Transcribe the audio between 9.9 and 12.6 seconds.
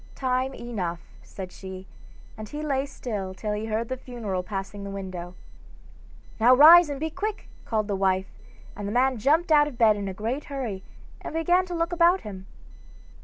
in a great hurry, and began to look about him.